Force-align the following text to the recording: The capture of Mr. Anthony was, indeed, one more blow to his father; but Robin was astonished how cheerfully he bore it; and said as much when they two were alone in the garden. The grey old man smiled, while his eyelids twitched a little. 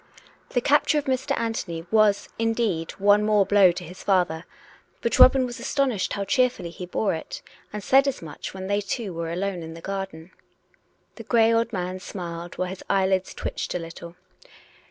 The 0.49 0.61
capture 0.61 0.97
of 0.97 1.05
Mr. 1.05 1.37
Anthony 1.39 1.85
was, 1.91 2.27
indeed, 2.39 2.89
one 2.93 3.23
more 3.23 3.45
blow 3.45 3.71
to 3.71 3.83
his 3.83 4.01
father; 4.01 4.45
but 4.99 5.19
Robin 5.19 5.45
was 5.45 5.59
astonished 5.59 6.13
how 6.13 6.25
cheerfully 6.25 6.71
he 6.71 6.87
bore 6.87 7.13
it; 7.13 7.43
and 7.71 7.83
said 7.83 8.07
as 8.07 8.19
much 8.19 8.51
when 8.51 8.65
they 8.65 8.81
two 8.81 9.13
were 9.13 9.31
alone 9.31 9.61
in 9.61 9.75
the 9.75 9.79
garden. 9.79 10.31
The 11.17 11.23
grey 11.23 11.53
old 11.53 11.71
man 11.71 11.99
smiled, 11.99 12.57
while 12.57 12.69
his 12.69 12.83
eyelids 12.89 13.35
twitched 13.35 13.75
a 13.75 13.77
little. 13.77 14.15